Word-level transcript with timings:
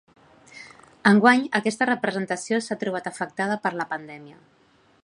Enguany, 1.09 1.43
aquesta 1.59 1.87
representació 1.91 2.61
s’ha 2.69 2.79
trobat 2.85 3.11
afectada 3.13 3.61
per 3.67 3.75
la 3.83 3.89
pandèmia. 3.95 4.43